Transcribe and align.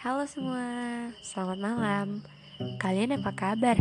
Halo 0.00 0.24
semua, 0.24 0.64
selamat 1.20 1.60
malam. 1.60 2.24
Kalian 2.80 3.20
apa 3.20 3.36
kabar? 3.36 3.76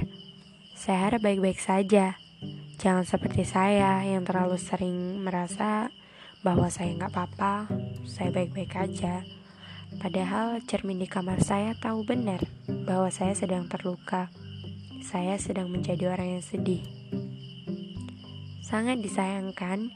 Saya 0.76 1.08
harap 1.08 1.24
baik-baik 1.24 1.64
saja. 1.64 2.20
Jangan 2.76 3.08
seperti 3.08 3.48
saya 3.48 4.04
yang 4.04 4.28
terlalu 4.28 4.60
sering 4.60 5.24
merasa 5.24 5.88
bahwa 6.44 6.68
saya 6.68 6.92
nggak 6.92 7.16
apa-apa, 7.16 7.72
saya 8.04 8.36
baik-baik 8.36 8.68
aja. 8.76 9.24
Padahal 9.96 10.60
cermin 10.68 11.00
di 11.00 11.08
kamar 11.08 11.40
saya 11.40 11.72
tahu 11.80 12.04
benar 12.04 12.44
bahwa 12.68 13.08
saya 13.08 13.32
sedang 13.32 13.72
terluka. 13.72 14.28
Saya 15.00 15.40
sedang 15.40 15.72
menjadi 15.72 16.12
orang 16.12 16.36
yang 16.36 16.44
sedih. 16.44 16.84
Sangat 18.60 19.00
disayangkan 19.00 19.88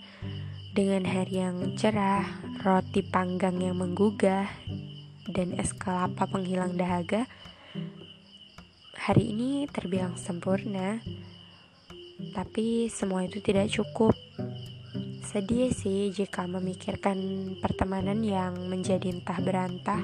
dengan 0.71 1.03
hari 1.03 1.43
yang 1.43 1.75
cerah, 1.75 2.23
roti 2.63 3.03
panggang 3.03 3.59
yang 3.59 3.75
menggugah, 3.75 4.47
dan 5.29 5.55
es 5.55 5.71
kelapa 5.71 6.27
penghilang 6.27 6.75
dahaga, 6.75 7.27
hari 8.97 9.35
ini 9.35 9.65
terbilang 9.71 10.19
sempurna. 10.19 10.99
Tapi 12.33 12.87
semua 12.87 13.27
itu 13.27 13.43
tidak 13.43 13.71
cukup. 13.71 14.15
Sedih 15.23 15.73
sih 15.73 16.13
jika 16.13 16.45
memikirkan 16.45 17.17
pertemanan 17.59 18.21
yang 18.21 18.55
menjadi 18.69 19.11
entah 19.11 19.39
berantah. 19.41 20.03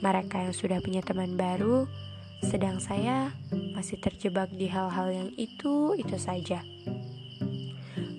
Mereka 0.00 0.48
yang 0.48 0.54
sudah 0.54 0.78
punya 0.84 1.00
teman 1.00 1.40
baru, 1.40 1.88
sedang 2.44 2.78
saya 2.80 3.32
masih 3.72 3.96
terjebak 3.96 4.52
di 4.52 4.68
hal-hal 4.68 5.08
yang 5.08 5.28
itu-itu 5.40 6.16
saja. 6.20 6.60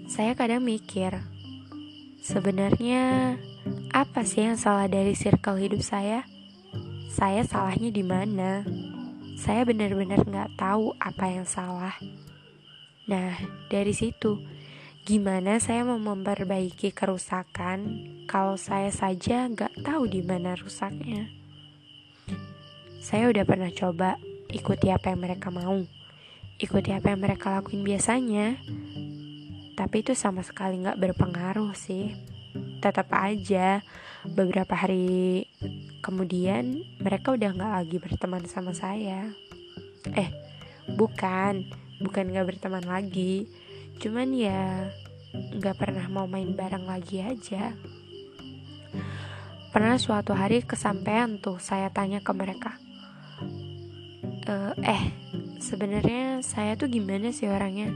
Saya 0.10 0.34
kadang 0.34 0.66
mikir, 0.66 1.22
Sebenarnya 2.28 3.40
apa 3.92 4.28
sih 4.28 4.44
yang 4.44 4.60
salah 4.60 4.92
dari 4.92 5.16
circle 5.16 5.60
hidup 5.60 5.80
saya? 5.80 6.28
Saya 7.08 7.48
salahnya 7.48 7.88
di 7.88 8.04
mana? 8.04 8.68
Saya 9.40 9.64
benar-benar 9.64 10.28
nggak 10.28 10.60
tahu 10.60 10.92
apa 11.00 11.26
yang 11.32 11.48
salah. 11.48 11.96
Nah, 13.08 13.40
dari 13.72 13.96
situ, 13.96 14.44
gimana 15.08 15.64
saya 15.64 15.88
mau 15.88 15.96
memperbaiki 15.96 16.92
kerusakan 16.92 17.80
kalau 18.28 18.60
saya 18.60 18.92
saja 18.92 19.48
nggak 19.48 19.86
tahu 19.86 20.04
di 20.10 20.20
mana 20.20 20.60
rusaknya? 20.60 21.32
Saya 23.00 23.32
udah 23.32 23.48
pernah 23.48 23.72
coba 23.72 24.20
ikuti 24.52 24.92
apa 24.92 25.16
yang 25.16 25.24
mereka 25.24 25.48
mau, 25.48 25.80
ikuti 26.60 26.92
apa 26.92 27.16
yang 27.16 27.24
mereka 27.24 27.56
lakuin 27.56 27.88
biasanya, 27.88 28.60
tapi 29.80 30.04
itu 30.04 30.12
sama 30.12 30.44
sekali 30.44 30.84
nggak 30.84 31.00
berpengaruh 31.00 31.72
sih 31.72 32.37
tetap 32.80 33.10
aja. 33.14 33.82
Beberapa 34.28 34.76
hari 34.76 35.48
kemudian 36.04 36.84
mereka 37.00 37.34
udah 37.34 37.50
nggak 37.54 37.74
lagi 37.84 37.98
berteman 37.98 38.44
sama 38.46 38.72
saya. 38.76 39.32
Eh 40.14 40.30
bukan. 40.96 41.68
Bukan 41.98 42.30
nggak 42.30 42.48
berteman 42.48 42.86
lagi. 42.86 43.50
Cuman 43.98 44.34
ya 44.34 44.90
nggak 45.34 45.78
pernah 45.78 46.06
mau 46.10 46.30
main 46.30 46.54
bareng 46.54 46.86
lagi 46.86 47.22
aja. 47.22 47.74
Pernah 49.74 49.98
suatu 50.02 50.34
hari 50.34 50.66
kesampaian 50.66 51.38
tuh 51.38 51.62
saya 51.62 51.94
tanya 51.94 52.24
ke 52.24 52.32
mereka. 52.34 52.78
E, 54.48 54.54
eh 54.82 55.04
sebenarnya 55.62 56.42
saya 56.42 56.74
tuh 56.80 56.90
gimana 56.90 57.30
sih 57.30 57.46
orangnya? 57.46 57.94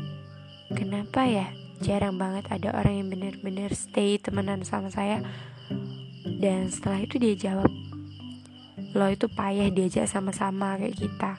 Kenapa 0.72 1.26
ya 1.26 1.61
jarang 1.82 2.16
banget 2.22 2.46
ada 2.54 2.78
orang 2.78 3.02
yang 3.02 3.08
bener-bener 3.10 3.74
stay 3.74 4.22
temenan 4.22 4.62
sama 4.62 4.94
saya. 4.94 5.26
Dan 6.24 6.70
setelah 6.70 7.02
itu 7.02 7.18
dia 7.18 7.34
jawab 7.34 7.70
lo 8.92 9.08
itu 9.08 9.32
payah 9.32 9.72
diajak 9.72 10.06
sama-sama 10.06 10.76
kayak 10.76 11.00
kita. 11.00 11.32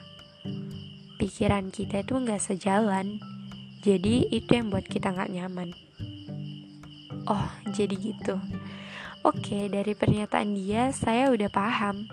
Pikiran 1.21 1.69
kita 1.69 2.01
itu 2.01 2.13
nggak 2.17 2.41
sejalan. 2.41 3.21
Jadi 3.83 4.31
itu 4.31 4.49
yang 4.57 4.73
buat 4.73 4.87
kita 4.87 5.13
nggak 5.13 5.31
nyaman. 5.31 5.69
Oh 7.29 7.47
jadi 7.71 7.93
gitu. 7.93 8.35
Oke 9.23 9.71
dari 9.71 9.95
pernyataan 9.95 10.51
dia 10.57 10.89
saya 10.91 11.29
udah 11.31 11.47
paham. 11.47 12.09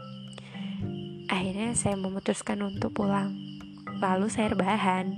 Akhirnya 1.30 1.72
saya 1.74 1.96
memutuskan 1.96 2.60
untuk 2.62 2.94
pulang. 3.00 3.34
Lalu 3.98 4.28
saya 4.28 4.52
rebahan. 4.52 5.14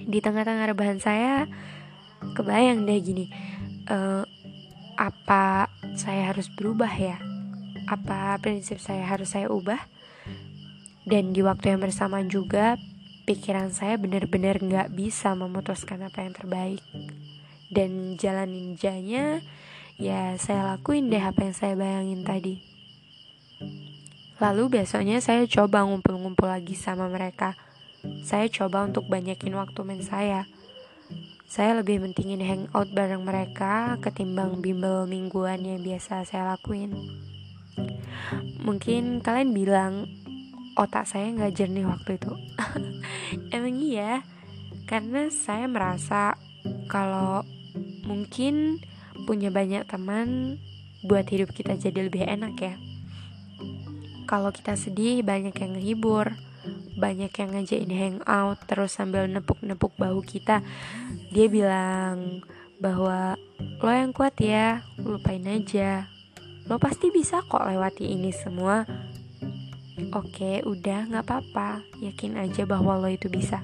Di 0.00 0.18
tengah-tengah 0.18 0.74
rebahan 0.74 0.98
saya 0.98 1.46
kebayang 2.36 2.84
deh 2.84 3.00
gini 3.00 3.26
uh, 3.90 4.22
apa 5.00 5.72
saya 5.96 6.32
harus 6.32 6.52
berubah 6.52 6.92
ya? 6.92 7.16
Apa 7.88 8.36
prinsip 8.38 8.78
saya 8.78 9.08
harus 9.08 9.32
saya 9.32 9.48
ubah? 9.48 9.80
Dan 11.08 11.32
di 11.32 11.40
waktu 11.40 11.74
yang 11.74 11.80
bersamaan 11.80 12.28
juga 12.28 12.76
pikiran 13.24 13.72
saya 13.72 13.96
benar-benar 13.96 14.60
nggak 14.60 14.92
bisa 14.92 15.32
memutuskan 15.32 16.04
apa 16.04 16.22
yang 16.22 16.36
terbaik. 16.36 16.84
Dan 17.72 18.20
jalan 18.20 18.52
ninjanya 18.52 19.40
ya 19.96 20.36
saya 20.36 20.76
lakuin 20.76 21.08
deh 21.08 21.24
apa 21.24 21.48
yang 21.48 21.56
saya 21.56 21.74
bayangin 21.74 22.20
tadi. 22.20 22.60
Lalu 24.36 24.84
besoknya 24.84 25.20
saya 25.24 25.48
coba 25.48 25.84
ngumpul-ngumpul 25.88 26.48
lagi 26.48 26.76
sama 26.76 27.08
mereka. 27.08 27.56
Saya 28.24 28.48
coba 28.52 28.84
untuk 28.84 29.08
banyakin 29.08 29.56
waktu 29.56 29.80
main 29.84 30.00
saya 30.00 30.48
saya 31.50 31.82
lebih 31.82 31.98
mentingin 31.98 32.38
hangout 32.38 32.94
bareng 32.94 33.26
mereka 33.26 33.98
ketimbang 33.98 34.62
bimbel 34.62 35.10
mingguan 35.10 35.66
yang 35.66 35.82
biasa 35.82 36.22
saya 36.22 36.54
lakuin. 36.54 36.94
Mungkin 38.62 39.18
kalian 39.18 39.50
bilang 39.50 40.06
otak 40.78 41.10
saya 41.10 41.26
nggak 41.34 41.58
jernih 41.58 41.90
waktu 41.90 42.22
itu. 42.22 42.30
Emang 43.54 43.82
iya, 43.82 44.22
karena 44.86 45.26
saya 45.34 45.66
merasa 45.66 46.38
kalau 46.86 47.42
mungkin 48.06 48.78
punya 49.26 49.50
banyak 49.50 49.90
teman 49.90 50.54
buat 51.02 51.26
hidup 51.26 51.50
kita 51.50 51.74
jadi 51.74 52.06
lebih 52.06 52.30
enak 52.30 52.54
ya. 52.62 52.78
Kalau 54.30 54.54
kita 54.54 54.78
sedih 54.78 55.26
banyak 55.26 55.58
yang 55.58 55.74
ngehibur 55.74 56.30
banyak 57.00 57.32
yang 57.32 57.50
ngajakin 57.56 57.92
hangout 57.96 58.60
terus 58.68 58.92
sambil 58.92 59.24
nepuk-nepuk 59.24 59.96
bahu 59.96 60.20
kita 60.20 60.60
dia 61.32 61.46
bilang 61.48 62.44
bahwa 62.80 63.36
lo 63.84 63.92
yang 63.92 64.10
kuat 64.16 64.34
ya 64.40 64.82
lupain 64.96 65.44
aja. 65.44 66.08
Lo 66.64 66.80
pasti 66.80 67.12
bisa 67.12 67.44
kok 67.44 67.62
lewati 67.68 68.08
ini 68.08 68.32
semua. 68.32 68.88
Oke 70.16 70.64
udah 70.64 71.12
nggak 71.12 71.24
apa-apa. 71.28 71.84
Yakin 72.00 72.40
aja 72.40 72.64
bahwa 72.64 72.96
lo 72.96 73.12
itu 73.12 73.28
bisa. 73.28 73.60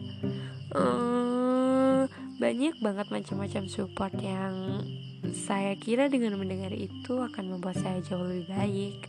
Hmm, 0.77 2.05
banyak 2.37 2.77
banget 2.85 3.09
macam-macam 3.09 3.65
support 3.73 4.13
yang 4.21 4.85
saya 5.33 5.73
kira 5.81 6.13
dengan 6.13 6.37
mendengar 6.37 6.71
itu 6.77 7.17
akan 7.17 7.57
membuat 7.57 7.81
saya 7.81 8.05
jauh 8.05 8.23
lebih 8.23 8.53
baik. 8.53 9.09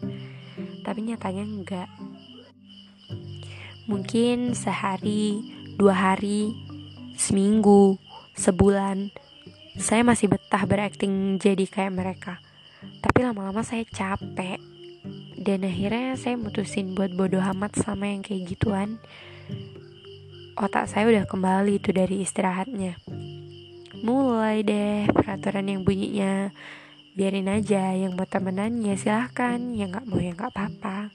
Tapi 0.87 0.99
nyatanya 1.03 1.43
enggak 1.43 1.89
Mungkin 3.87 4.51
sehari, 4.51 5.39
dua 5.79 5.95
hari, 5.95 6.51
seminggu, 7.15 7.95
sebulan, 8.35 9.15
saya 9.79 10.03
masih 10.03 10.27
betah 10.27 10.67
berakting 10.67 11.39
jadi 11.39 11.63
kayak 11.63 11.95
mereka. 11.95 12.33
Tapi 12.99 13.23
lama-lama 13.23 13.63
saya 13.63 13.87
capek. 13.87 14.59
Dan 15.39 15.63
akhirnya 15.63 16.19
saya 16.19 16.35
mutusin 16.35 16.91
buat 16.91 17.15
bodoh 17.15 17.39
amat 17.39 17.79
sama 17.79 18.11
yang 18.11 18.19
kayak 18.19 18.51
gituan. 18.51 18.99
Otak 20.59 20.91
saya 20.91 21.07
udah 21.07 21.23
kembali 21.23 21.79
itu 21.79 21.95
dari 21.95 22.27
istirahatnya. 22.27 22.99
Mulai 24.03 24.67
deh 24.67 25.07
peraturan 25.15 25.71
yang 25.71 25.87
bunyinya 25.87 26.51
biarin 27.17 27.49
aja 27.49 27.97
yang 27.97 28.13
mau 28.13 28.29
temenan 28.29 28.77
ya 28.85 28.93
silahkan 28.93 29.57
yang 29.73 29.89
nggak 29.89 30.05
mau 30.05 30.21
ya 30.21 30.37
nggak 30.37 30.53
apa-apa 30.53 31.09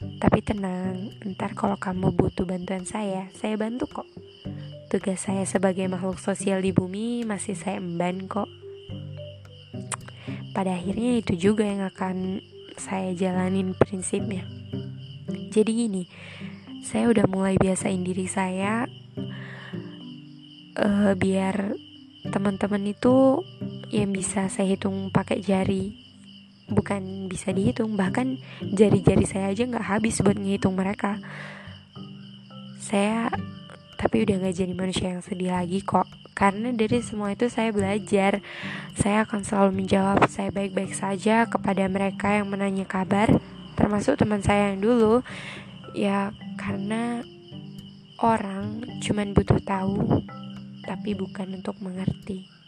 tapi 0.00 0.40
tenang, 0.40 1.12
ntar 1.36 1.52
kalau 1.52 1.76
kamu 1.76 2.16
butuh 2.16 2.48
bantuan 2.48 2.88
saya, 2.88 3.28
saya 3.36 3.60
bantu 3.60 4.00
kok. 4.00 4.08
Tugas 4.88 5.22
saya 5.28 5.44
sebagai 5.44 5.84
makhluk 5.92 6.16
sosial 6.16 6.64
di 6.64 6.72
bumi 6.72 7.28
masih 7.28 7.52
saya 7.52 7.76
emban 7.78 8.24
kok. 8.24 8.48
Pada 10.56 10.74
akhirnya 10.74 11.20
itu 11.20 11.36
juga 11.36 11.68
yang 11.68 11.84
akan 11.84 12.40
saya 12.80 13.12
jalanin 13.12 13.76
prinsipnya. 13.76 14.48
Jadi 15.52 15.70
gini, 15.72 16.02
saya 16.80 17.12
udah 17.12 17.28
mulai 17.28 17.60
biasain 17.60 18.00
diri 18.00 18.24
saya 18.24 18.88
uh, 20.80 21.12
biar 21.12 21.76
teman-teman 22.32 22.88
itu 22.88 23.44
yang 23.92 24.16
bisa 24.16 24.48
saya 24.48 24.74
hitung 24.76 25.12
pakai 25.12 25.44
jari 25.44 26.09
bukan 26.70 27.26
bisa 27.26 27.50
dihitung 27.50 27.98
bahkan 27.98 28.38
jari-jari 28.62 29.26
saya 29.26 29.50
aja 29.50 29.66
nggak 29.66 29.86
habis 29.86 30.22
buat 30.22 30.38
ngitung 30.38 30.78
mereka. 30.78 31.18
Saya 32.80 33.30
tapi 34.00 34.24
udah 34.24 34.48
gak 34.48 34.56
jadi 34.56 34.72
manusia 34.72 35.12
yang 35.12 35.20
sedih 35.20 35.52
lagi 35.52 35.84
kok. 35.84 36.08
Karena 36.32 36.72
dari 36.72 37.04
semua 37.04 37.36
itu 37.36 37.52
saya 37.52 37.68
belajar. 37.68 38.40
Saya 38.96 39.28
akan 39.28 39.44
selalu 39.44 39.84
menjawab 39.84 40.24
saya 40.32 40.48
baik-baik 40.48 40.96
saja 40.96 41.44
kepada 41.44 41.84
mereka 41.84 42.32
yang 42.32 42.48
menanya 42.48 42.88
kabar 42.88 43.28
termasuk 43.76 44.16
teman 44.16 44.40
saya 44.40 44.72
yang 44.72 44.80
dulu. 44.80 45.20
Ya 45.92 46.32
karena 46.56 47.20
orang 48.24 48.84
cuman 49.04 49.36
butuh 49.36 49.60
tahu 49.60 50.24
tapi 50.84 51.12
bukan 51.12 51.60
untuk 51.60 51.76
mengerti 51.84 52.59